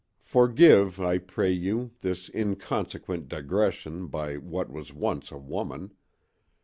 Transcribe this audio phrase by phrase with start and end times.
[0.23, 5.91] Forgive, I pray you, this inconsequent digression by what was once a woman.